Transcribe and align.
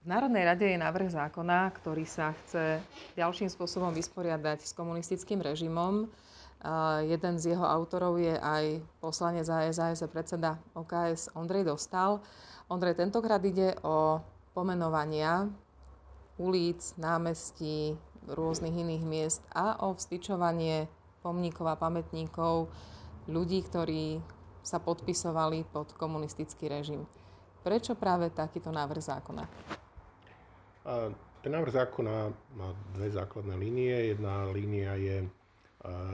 V 0.00 0.08
Národnej 0.08 0.48
rade 0.48 0.64
je 0.64 0.80
návrh 0.80 1.12
zákona, 1.12 1.76
ktorý 1.76 2.08
sa 2.08 2.32
chce 2.32 2.80
ďalším 3.20 3.52
spôsobom 3.52 3.92
vysporiadať 3.92 4.64
s 4.64 4.72
komunistickým 4.72 5.44
režimom. 5.44 6.08
Jeden 7.04 7.36
z 7.36 7.52
jeho 7.52 7.68
autorov 7.68 8.16
je 8.16 8.32
aj 8.32 8.80
poslanec 9.04 9.44
ASAS 9.44 10.00
a 10.00 10.08
predseda 10.08 10.56
OKS 10.72 11.36
Ondrej 11.36 11.68
Dostal. 11.68 12.24
Ondrej, 12.72 12.96
tentokrát 12.96 13.44
ide 13.44 13.76
o 13.84 14.24
pomenovania 14.56 15.52
ulic, 16.40 16.80
námestí, 16.96 17.92
rôznych 18.24 18.72
iných 18.72 19.04
miest 19.04 19.44
a 19.52 19.84
o 19.84 19.92
vstyčovanie 19.92 20.88
pomníkov 21.20 21.68
a 21.68 21.76
pamätníkov 21.76 22.72
ľudí, 23.28 23.68
ktorí 23.68 24.16
sa 24.64 24.80
podpisovali 24.80 25.68
pod 25.68 25.92
komunistický 26.00 26.72
režim. 26.72 27.04
Prečo 27.60 27.92
práve 27.92 28.32
takýto 28.32 28.72
návrh 28.72 29.04
zákona? 29.04 29.44
Ten 31.40 31.50
návrh 31.52 31.72
zákona 31.72 32.32
má 32.56 32.68
dve 32.92 33.10
základné 33.10 33.56
línie. 33.56 34.12
Jedna 34.12 34.48
línia 34.52 34.96
je 34.96 35.24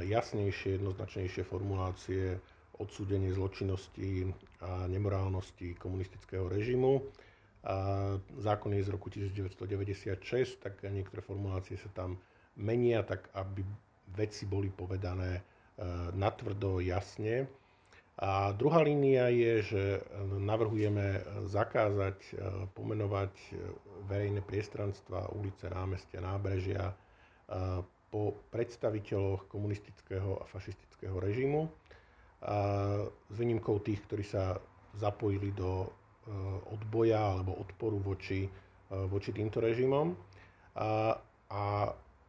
jasnejšie, 0.06 0.78
jednoznačnejšie 0.78 1.42
formulácie 1.42 2.38
odsúdenie 2.76 3.32
zločinnosti 3.32 4.30
a 4.60 4.86
nemorálnosti 4.86 5.74
komunistického 5.80 6.46
režimu. 6.46 7.02
Zákon 8.38 8.70
je 8.78 8.86
z 8.86 8.90
roku 8.94 9.10
1996, 9.10 10.62
tak 10.62 10.78
niektoré 10.86 11.18
formulácie 11.18 11.74
sa 11.80 11.90
tam 11.90 12.14
menia, 12.54 13.02
tak 13.02 13.26
aby 13.34 13.66
veci 14.14 14.46
boli 14.46 14.70
povedané 14.70 15.34
e, 15.34 15.42
natvrdo, 16.14 16.78
jasne. 16.78 17.50
A 18.16 18.56
druhá 18.56 18.80
línia 18.80 19.28
je, 19.28 19.52
že 19.62 19.82
navrhujeme 20.40 21.20
zakázať 21.52 22.16
e, 22.16 22.32
pomenovať 22.72 23.32
verejné 24.08 24.40
priestranstva, 24.40 25.36
ulice, 25.36 25.68
námestia, 25.68 26.24
nábrežia 26.24 26.96
po 28.10 28.34
predstaviteľoch 28.50 29.46
komunistického 29.46 30.42
a 30.42 30.44
fašistického 30.50 31.14
režimu, 31.22 31.70
s 33.30 33.36
výnimkou 33.38 33.78
tých, 33.86 34.02
ktorí 34.06 34.26
sa 34.26 34.58
zapojili 34.98 35.54
do 35.54 35.86
odboja 36.74 37.38
alebo 37.38 37.54
odporu 37.54 38.02
voči, 38.02 38.50
voči 38.90 39.30
týmto 39.30 39.62
režimom. 39.62 40.10
A, 40.74 41.14
a 41.50 41.62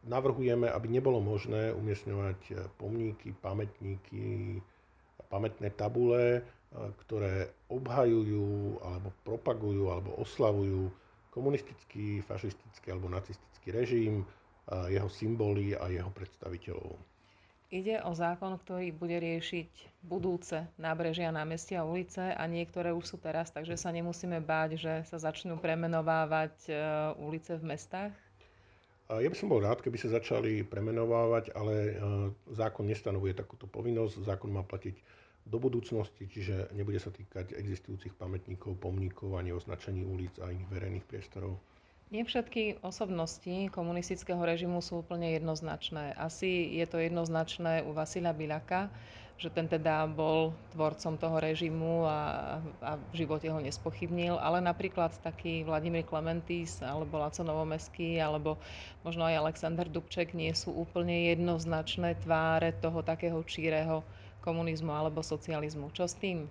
navrhujeme, 0.06 0.70
aby 0.70 0.86
nebolo 0.86 1.18
možné 1.18 1.74
umiestňovať 1.74 2.70
pomníky, 2.78 3.34
pamätníky, 3.42 4.58
pamätné 5.28 5.72
tabule, 5.76 6.40
e, 6.40 6.42
ktoré 7.06 7.52
obhajujú 7.68 8.80
alebo 8.82 9.08
propagujú 9.24 9.92
alebo 9.92 10.16
oslavujú 10.20 10.88
komunistický, 11.30 12.24
fašistický 12.24 12.92
alebo 12.92 13.12
nacistický 13.12 13.68
režim, 13.70 14.14
e, 14.20 14.26
jeho 14.92 15.08
symboly 15.08 15.76
a 15.76 15.88
jeho 15.92 16.10
predstaviteľov. 16.10 16.96
Ide 17.68 18.00
o 18.00 18.16
zákon, 18.16 18.56
ktorý 18.64 18.96
bude 18.96 19.20
riešiť 19.20 20.00
budúce 20.00 20.64
nábrežia, 20.80 21.28
námestia, 21.28 21.84
ulice 21.84 22.32
a 22.32 22.42
niektoré 22.48 22.96
už 22.96 23.04
sú 23.04 23.16
teraz, 23.20 23.52
takže 23.52 23.76
sa 23.76 23.92
nemusíme 23.92 24.40
báť, 24.40 24.80
že 24.80 24.92
sa 25.04 25.20
začnú 25.20 25.60
premenovávať 25.60 26.56
e, 26.64 26.72
ulice 27.20 27.60
v 27.60 27.76
mestách? 27.76 28.16
Ja 29.08 29.24
by 29.24 29.36
som 29.40 29.48
bol 29.48 29.64
rád, 29.64 29.80
keby 29.80 29.96
sa 29.96 30.12
začali 30.12 30.68
premenovávať, 30.68 31.56
ale 31.56 31.96
zákon 32.52 32.84
nestanovuje 32.84 33.32
takúto 33.32 33.64
povinnosť. 33.64 34.20
Zákon 34.20 34.52
má 34.52 34.60
platiť 34.60 35.00
do 35.48 35.56
budúcnosti, 35.56 36.28
čiže 36.28 36.68
nebude 36.76 37.00
sa 37.00 37.08
týkať 37.08 37.56
existujúcich 37.56 38.12
pamätníkov, 38.20 38.76
pomníkov 38.76 39.40
ani 39.40 39.56
označení 39.56 40.04
ulic 40.04 40.36
a 40.44 40.52
iných 40.52 40.68
verejných 40.68 41.08
priestorov. 41.08 41.56
Nie 42.08 42.24
všetky 42.24 42.80
osobnosti 42.80 43.68
komunistického 43.68 44.40
režimu 44.40 44.80
sú 44.80 45.04
úplne 45.04 45.36
jednoznačné. 45.36 46.16
Asi 46.16 46.72
je 46.80 46.86
to 46.88 46.96
jednoznačné 47.04 47.84
u 47.84 47.92
Vasila 47.92 48.32
Bilaka, 48.32 48.88
že 49.36 49.52
ten 49.52 49.68
teda 49.68 50.08
bol 50.08 50.56
tvorcom 50.72 51.20
toho 51.20 51.36
režimu 51.36 52.08
a, 52.08 52.20
a 52.80 52.96
v 52.96 53.12
živote 53.12 53.52
ho 53.52 53.60
nespochybnil, 53.60 54.40
ale 54.40 54.64
napríklad 54.64 55.20
taký 55.20 55.68
Vladimír 55.68 56.02
Klementis 56.08 56.80
alebo 56.80 57.20
Laco 57.20 57.44
Novomeský 57.44 58.16
alebo 58.24 58.56
možno 59.04 59.28
aj 59.28 59.44
Alexander 59.44 59.84
Dubček 59.84 60.32
nie 60.32 60.50
sú 60.56 60.72
úplne 60.72 61.28
jednoznačné 61.28 62.24
tváre 62.24 62.72
toho 62.72 63.04
takého 63.04 63.38
číreho 63.44 64.00
komunizmu 64.40 64.96
alebo 64.96 65.20
socializmu. 65.20 65.92
Čo 65.92 66.08
s 66.08 66.16
tým? 66.16 66.48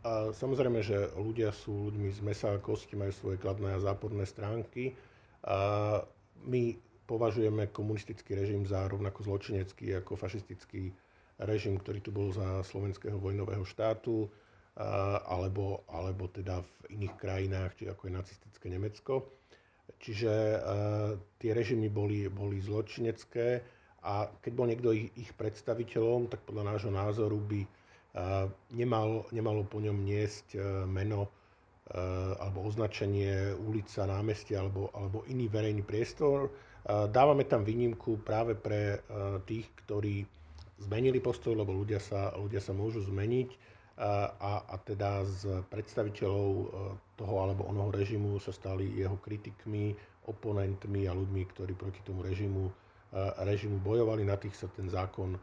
A 0.00 0.32
samozrejme, 0.32 0.80
že 0.80 1.12
ľudia 1.12 1.52
sú 1.52 1.92
ľuďmi 1.92 2.08
z 2.08 2.20
mesa 2.24 2.56
a 2.56 2.62
kosti, 2.62 2.96
majú 2.96 3.12
svoje 3.12 3.36
kladné 3.36 3.76
a 3.76 3.84
záporné 3.84 4.24
stránky. 4.24 4.96
A 5.44 6.00
my 6.48 6.72
považujeme 7.04 7.68
komunistický 7.68 8.32
režim 8.32 8.64
za 8.64 8.88
rovnako 8.88 9.28
zločinecký 9.28 10.00
ako 10.00 10.16
fašistický 10.16 10.88
režim, 11.44 11.76
ktorý 11.76 12.00
tu 12.00 12.16
bol 12.16 12.32
za 12.32 12.64
slovenského 12.64 13.20
vojnového 13.20 13.64
štátu, 13.64 14.28
alebo, 15.28 15.84
alebo 15.92 16.32
teda 16.32 16.64
v 16.64 16.96
iných 16.96 17.14
krajinách, 17.20 17.76
či 17.76 17.84
ako 17.92 18.08
je 18.08 18.12
nacistické 18.16 18.66
Nemecko. 18.72 19.28
Čiže 20.00 20.32
tie 21.36 21.50
režimy 21.52 21.92
boli, 21.92 22.24
boli 22.32 22.62
zločinecké 22.62 23.60
a 24.00 24.32
keď 24.40 24.52
bol 24.56 24.64
niekto 24.64 24.96
ich, 24.96 25.12
ich 25.18 25.30
predstaviteľom, 25.36 26.32
tak 26.32 26.40
podľa 26.48 26.72
nášho 26.72 26.88
názoru 26.88 27.36
by 27.36 27.60
nemal, 28.74 29.26
nemalo 29.30 29.62
po 29.66 29.78
ňom 29.78 30.02
niesť 30.02 30.58
meno 30.86 31.30
alebo 32.38 32.70
označenie 32.70 33.54
ulica, 33.66 34.06
námestia 34.06 34.62
alebo, 34.62 34.94
alebo 34.94 35.26
iný 35.26 35.50
verejný 35.50 35.82
priestor. 35.82 36.50
Dávame 36.86 37.44
tam 37.44 37.66
výnimku 37.66 38.22
práve 38.22 38.54
pre 38.54 39.02
tých, 39.44 39.66
ktorí 39.84 40.22
zmenili 40.80 41.20
postoj, 41.20 41.52
lebo 41.58 41.74
ľudia 41.74 41.98
sa, 42.00 42.32
ľudia 42.38 42.62
sa 42.62 42.72
môžu 42.72 43.04
zmeniť 43.04 43.50
a, 44.00 44.64
a 44.64 44.74
teda 44.80 45.26
z 45.28 45.60
predstaviteľov 45.68 46.46
toho 47.20 47.34
alebo 47.36 47.68
onoho 47.68 47.92
režimu 47.92 48.40
sa 48.40 48.54
stali 48.54 48.86
jeho 48.96 49.18
kritikmi, 49.20 49.92
oponentmi 50.30 51.04
a 51.04 51.12
ľuďmi, 51.12 51.42
ktorí 51.52 51.74
proti 51.74 52.00
tomu 52.06 52.22
režimu 52.22 52.70
režimu 53.42 53.82
bojovali, 53.82 54.22
na 54.22 54.38
tých 54.38 54.54
sa 54.54 54.70
ten 54.70 54.86
zákon 54.86 55.34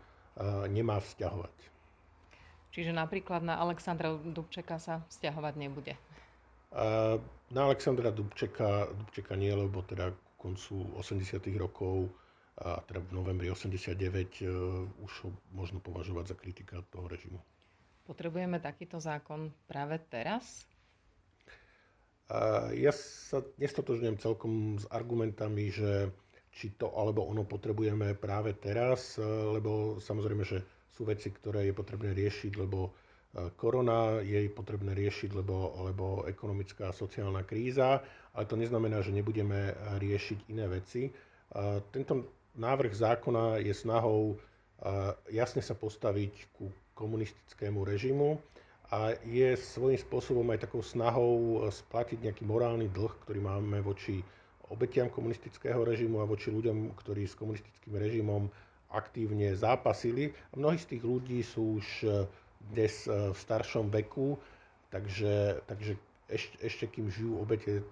nemá 0.71 1.03
vzťahovať. 1.03 1.55
Čiže 2.71 2.93
napríklad 2.93 3.41
na 3.41 3.57
Alexandra 3.57 4.13
Dubčeka 4.13 4.77
sa 4.77 5.01
vzťahovať 5.09 5.53
nebude? 5.57 5.93
Na 7.47 7.61
Alexandra 7.63 8.11
Dubčeka, 8.11 8.91
Dubčeka 8.91 9.33
nie, 9.39 9.49
lebo 9.55 9.81
teda 9.81 10.11
koncu 10.37 10.93
80 10.99 11.41
rokov 11.57 12.11
a 12.57 12.81
teda 12.85 13.01
v 13.05 13.13
novembri 13.13 13.47
89 13.49 13.93
e, 13.93 14.49
už 15.05 15.11
ho 15.25 15.29
možno 15.53 15.77
považovať 15.77 16.33
za 16.33 16.35
kritika 16.37 16.81
toho 16.89 17.05
režimu. 17.05 17.37
Potrebujeme 18.05 18.57
takýto 18.57 18.97
zákon 18.97 19.53
práve 19.69 20.01
teraz? 20.09 20.65
Ja 22.75 22.91
sa 22.91 23.39
nestotožňujem 23.55 24.19
celkom 24.19 24.75
s 24.75 24.83
argumentami, 24.91 25.71
že 25.71 26.11
či 26.51 26.73
to 26.73 26.89
alebo 26.91 27.23
ono 27.23 27.45
potrebujeme 27.45 28.17
práve 28.17 28.57
teraz, 28.57 29.15
eh, 29.15 29.23
lebo 29.23 30.01
samozrejme, 30.01 30.41
že 30.41 30.65
sú 30.97 31.05
veci, 31.05 31.29
ktoré 31.29 31.69
je 31.69 31.77
potrebné 31.77 32.17
riešiť, 32.17 32.57
lebo 32.57 32.89
eh, 32.89 33.53
korona 33.53 34.17
je 34.25 34.49
potrebné 34.49 34.97
riešiť, 34.97 35.37
lebo, 35.37 35.77
lebo 35.85 36.25
ekonomická 36.25 36.89
a 36.89 36.97
sociálna 36.97 37.45
kríza, 37.45 38.01
ale 38.33 38.49
to 38.49 38.57
neznamená, 38.57 39.05
že 39.05 39.13
nebudeme 39.13 39.77
riešiť 40.01 40.49
iné 40.53 40.65
veci. 40.69 41.09
Tento 41.89 42.13
návrh 42.53 42.93
zákona 42.93 43.65
je 43.65 43.73
snahou 43.73 44.37
jasne 45.33 45.61
sa 45.63 45.73
postaviť 45.73 46.53
ku 46.53 46.69
komunistickému 46.93 47.81
režimu 47.81 48.37
a 48.93 49.13
je 49.25 49.57
svojím 49.57 49.99
spôsobom 49.99 50.47
aj 50.53 50.69
takou 50.69 50.81
snahou 50.81 51.61
splatiť 51.69 52.23
nejaký 52.23 52.43
morálny 52.45 52.87
dlh, 52.93 53.13
ktorý 53.25 53.39
máme 53.41 53.81
voči 53.81 54.21
obetiam 54.67 55.07
komunistického 55.07 55.83
režimu 55.83 56.19
a 56.19 56.29
voči 56.29 56.51
ľuďom, 56.51 56.95
ktorí 56.95 57.27
s 57.27 57.35
komunistickým 57.39 57.95
režimom 57.95 58.51
aktívne 58.91 59.55
zápasili. 59.55 60.31
Mnohí 60.55 60.79
z 60.79 60.95
tých 60.95 61.03
ľudí 61.03 61.39
sú 61.43 61.79
už 61.83 61.87
e, 62.03 62.07
dnes 62.71 63.07
e, 63.07 63.31
v 63.31 63.37
staršom 63.37 63.91
veku, 63.91 64.39
takže, 64.89 65.59
takže 65.67 65.99
ešte, 66.31 66.55
ešte 66.63 66.85
kým 66.87 67.11
žijú 67.11 67.39
obete 67.39 67.79
e, 67.79 67.83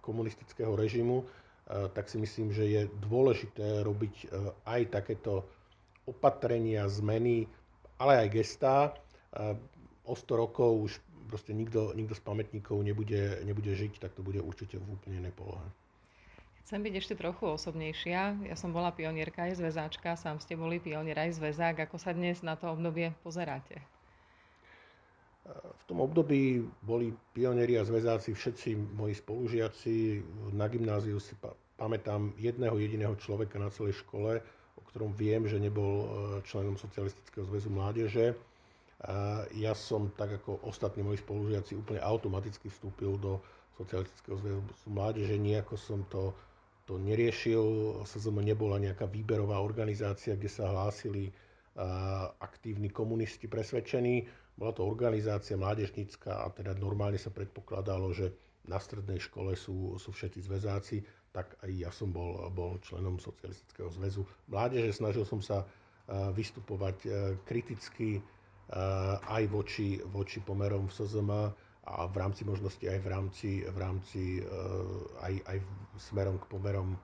komunistického 0.00 0.72
režimu, 0.76 1.24
tak 1.64 2.12
si 2.12 2.20
myslím, 2.20 2.52
že 2.52 2.68
je 2.68 2.82
dôležité 3.08 3.80
robiť 3.88 4.28
aj 4.68 5.00
takéto 5.00 5.48
opatrenia, 6.04 6.84
zmeny, 6.92 7.48
ale 7.96 8.20
aj 8.20 8.36
gestá. 8.36 8.92
O 10.04 10.12
100 10.12 10.28
rokov 10.44 10.76
už 10.76 10.92
proste 11.24 11.56
nikto, 11.56 11.96
nikto 11.96 12.12
z 12.12 12.20
pamätníkov 12.20 12.84
nebude, 12.84 13.40
nebude 13.48 13.72
žiť, 13.72 13.96
tak 13.96 14.12
to 14.12 14.20
bude 14.20 14.44
určite 14.44 14.76
v 14.76 14.92
úplne 14.92 15.24
inej 15.24 15.32
polohe. 15.32 15.64
Chcem 16.64 16.80
byť 16.80 16.94
ešte 16.96 17.14
trochu 17.20 17.44
osobnejšia. 17.44 18.48
Ja 18.48 18.56
som 18.56 18.72
bola 18.72 18.88
pionierka 18.88 19.44
aj 19.44 19.60
zväzáčka, 19.60 20.16
sám 20.16 20.40
ste 20.40 20.56
boli 20.56 20.80
pionier 20.80 21.16
aj 21.20 21.36
zväzák. 21.36 21.84
Ako 21.84 22.00
sa 22.00 22.16
dnes 22.16 22.40
na 22.40 22.56
to 22.56 22.72
obdobie 22.72 23.12
pozeráte? 23.20 23.84
v 25.52 25.82
tom 25.84 26.00
období 26.00 26.64
boli 26.80 27.12
pionieri 27.36 27.76
a 27.76 27.84
zväzáci 27.84 28.32
všetci 28.32 28.96
moji 28.96 29.12
spolužiaci. 29.12 30.24
Na 30.56 30.64
gymnáziu 30.72 31.20
si 31.20 31.36
pamätám 31.76 32.32
jedného 32.40 32.80
jediného 32.80 33.12
človeka 33.20 33.60
na 33.60 33.68
celej 33.68 34.00
škole, 34.00 34.40
o 34.80 34.82
ktorom 34.88 35.12
viem, 35.12 35.44
že 35.44 35.60
nebol 35.60 35.94
e, 36.00 36.06
členom 36.48 36.80
Socialistického 36.80 37.44
zväzu 37.44 37.68
mládeže. 37.68 38.32
Ja 39.52 39.76
som, 39.76 40.08
tak 40.16 40.40
ako 40.40 40.64
ostatní 40.64 41.04
moji 41.04 41.20
spolužiaci, 41.20 41.76
úplne 41.76 42.00
automaticky 42.00 42.72
vstúpil 42.72 43.20
do 43.20 43.36
Socialistického 43.76 44.40
zväzu 44.40 44.64
mládeže. 44.88 45.36
Nijako 45.36 45.76
som 45.76 46.08
to, 46.08 46.32
to 46.84 47.00
neriešil. 47.00 47.64
SZM 48.04 48.44
nebola 48.44 48.76
nejaká 48.80 49.08
výberová 49.08 49.60
organizácia, 49.60 50.36
kde 50.36 50.50
sa 50.52 50.68
hlásili 50.68 51.32
aktívni 52.38 52.86
komunisti 52.86 53.50
presvedčení 53.50 54.30
bola 54.54 54.70
to 54.70 54.86
organizácia 54.86 55.58
mládežnícka 55.58 56.46
a 56.46 56.46
teda 56.54 56.78
normálne 56.78 57.18
sa 57.18 57.34
predpokladalo, 57.34 58.14
že 58.14 58.30
na 58.70 58.78
strednej 58.78 59.18
škole 59.18 59.58
sú, 59.58 59.98
sú 59.98 60.14
všetci 60.14 60.46
zväzáci, 60.46 61.02
tak 61.34 61.58
aj 61.66 61.70
ja 61.74 61.90
som 61.90 62.14
bol, 62.14 62.38
bol 62.54 62.78
členom 62.78 63.18
Socialistického 63.18 63.90
zväzu 63.90 64.22
mládeže. 64.46 64.94
Snažil 64.94 65.26
som 65.26 65.42
sa 65.42 65.66
vystupovať 66.08 66.96
kriticky 67.42 68.22
aj 69.26 69.42
voči, 69.50 69.98
voči 70.14 70.38
pomerom 70.38 70.86
v 70.86 70.94
SZM 70.94 71.30
a 71.84 72.08
v 72.08 72.16
rámci 72.16 72.48
možnosti 72.48 72.80
aj 72.80 73.00
v 73.04 73.08
rámci, 73.12 73.50
v 73.60 73.78
rámci 73.78 74.22
aj, 75.20 75.34
aj 75.44 75.58
smerom 76.00 76.40
k 76.40 76.48
pomerom, 76.48 76.96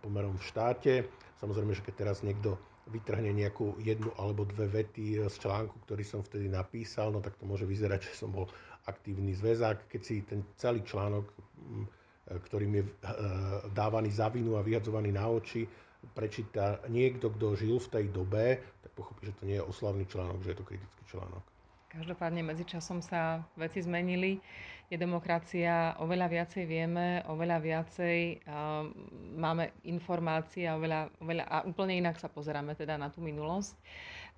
pomerom 0.00 0.40
v 0.40 0.44
štáte. 0.48 0.94
Samozrejme, 1.36 1.76
že 1.76 1.84
keď 1.84 1.94
teraz 2.00 2.24
niekto 2.24 2.56
vytrhne 2.88 3.28
nejakú 3.36 3.76
jednu 3.84 4.08
alebo 4.16 4.48
dve 4.48 4.64
vety 4.80 5.20
z 5.28 5.36
článku, 5.36 5.76
ktorý 5.84 6.00
som 6.00 6.24
vtedy 6.24 6.48
napísal, 6.48 7.12
no 7.12 7.20
tak 7.20 7.36
to 7.36 7.44
môže 7.44 7.68
vyzerať, 7.68 8.08
že 8.08 8.24
som 8.24 8.32
bol 8.32 8.48
aktívny 8.88 9.36
zväzák. 9.36 9.92
Keď 9.92 10.00
si 10.00 10.24
ten 10.24 10.40
celý 10.56 10.80
článok, 10.80 11.28
mm, 11.60 11.86
ktorým 12.28 12.72
je 12.80 12.84
dávaný 13.76 14.12
za 14.12 14.32
vinu 14.32 14.56
a 14.56 14.64
vyhadzovaný 14.64 15.12
na 15.12 15.28
oči, 15.28 15.68
prečíta 16.16 16.80
niekto, 16.88 17.28
kto 17.32 17.56
žil 17.56 17.76
v 17.76 17.88
tej 17.92 18.06
dobe, 18.08 18.44
tak 18.80 18.90
pochopí, 18.96 19.28
že 19.28 19.36
to 19.36 19.44
nie 19.44 19.60
je 19.60 19.64
oslavný 19.64 20.08
článok, 20.08 20.40
že 20.40 20.56
je 20.56 20.58
to 20.60 20.68
kritický 20.68 21.02
článok. 21.08 21.57
Každopádne 21.88 22.44
medzičasom 22.44 23.00
sa 23.00 23.40
veci 23.56 23.80
zmenili 23.80 24.36
je 24.88 24.96
demokracia, 24.96 25.96
oveľa 26.00 26.32
viacej 26.32 26.64
vieme, 26.64 27.20
oveľa 27.28 27.58
viacej 27.60 28.44
uh, 28.44 28.88
máme 29.36 29.72
informácie 29.84 30.64
a, 30.64 30.80
oveľa, 30.80 31.12
oveľa, 31.20 31.44
a 31.44 31.56
úplne 31.68 32.00
inak 32.00 32.16
sa 32.16 32.32
pozeráme 32.32 32.72
teda 32.72 32.96
na 32.96 33.12
tú 33.12 33.20
minulosť. 33.20 33.76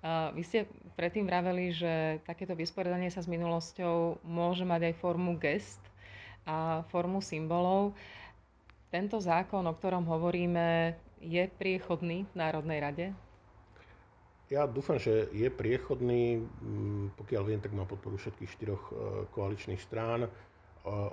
Uh, 0.03 0.31
vy 0.35 0.43
ste 0.43 0.59
predtým 0.99 1.23
vraveli, 1.23 1.71
že 1.71 2.19
takéto 2.27 2.51
vysporiadanie 2.51 3.07
sa 3.07 3.23
s 3.23 3.31
minulosťou 3.31 4.23
môže 4.27 4.67
mať 4.67 4.91
aj 4.91 4.99
formu 4.99 5.39
gest 5.39 5.79
a 6.43 6.83
formu 6.91 7.23
symbolov. 7.23 7.95
Tento 8.91 9.23
zákon, 9.23 9.63
o 9.63 9.75
ktorom 9.75 10.03
hovoríme, 10.03 10.99
je 11.23 11.47
priechodný 11.47 12.27
v 12.27 12.35
Národnej 12.35 12.79
rade? 12.83 13.07
Ja 14.51 14.67
dúfam, 14.67 14.99
že 14.99 15.31
je 15.31 15.47
priechodný. 15.47 16.43
Mm, 16.43 17.15
pokiaľ 17.15 17.43
viem, 17.47 17.63
tak 17.63 17.71
má 17.71 17.87
podporu 17.87 18.19
všetkých 18.19 18.51
štyroch 18.51 18.83
e, 18.91 18.93
koaličných 19.31 19.79
strán. 19.79 20.27
E, 20.27 20.29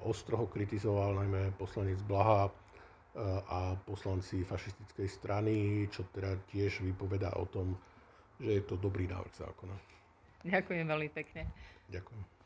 ostro 0.03 0.43
ho 0.43 0.47
kritizoval 0.51 1.15
najmä 1.23 1.55
poslanec 1.55 2.03
Blaha 2.03 2.51
e, 2.51 2.53
a 3.47 3.79
poslanci 3.87 4.43
fašistickej 4.43 5.07
strany, 5.07 5.55
čo 5.87 6.03
teda 6.11 6.35
tiež 6.51 6.83
vypovedá 6.83 7.31
o 7.39 7.47
tom, 7.47 7.79
že 8.43 8.59
je 8.59 8.63
to 8.67 8.75
dobrý 8.75 9.07
návrh 9.07 9.35
zákona. 9.39 9.77
Ďakujem 10.43 10.85
veľmi 10.91 11.11
pekne. 11.15 11.47
Ďakujem. 11.95 12.38